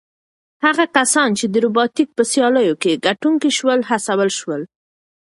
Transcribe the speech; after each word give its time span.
هغه 0.65 0.83
کسان 0.97 1.29
چې 1.39 1.45
د 1.49 1.55
روبوټیک 1.65 2.09
په 2.17 2.23
سیالیو 2.31 2.75
کې 2.81 3.01
ګټونکي 3.05 3.49
شول 3.57 3.79
هڅول 3.89 4.29
شول. 4.39 4.61